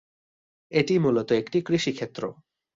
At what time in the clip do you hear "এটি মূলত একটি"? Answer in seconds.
0.71-1.57